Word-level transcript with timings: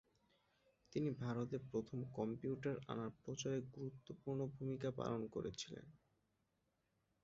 তিনি 0.93 1.09
ভারতে 1.19 1.57
প্রথম 1.69 1.99
কম্পিউটার 2.17 2.75
আনার 2.87 3.09
প্রচারে 3.19 3.59
গুরুত্বপূর্ণ 3.71 4.39
ভূমিকা 4.55 4.89
পালন 4.99 5.21
করেছিল। 5.35 5.75